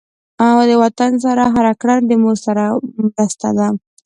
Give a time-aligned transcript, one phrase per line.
[0.69, 2.63] د وطن سره هر کړنه د مور سره
[3.05, 3.67] مرسته ده.